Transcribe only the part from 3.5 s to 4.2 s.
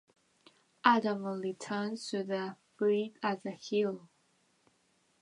hero.